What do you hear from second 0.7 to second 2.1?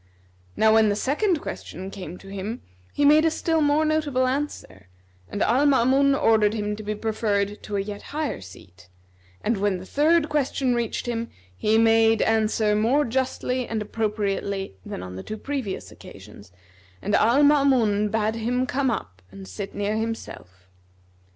when the second question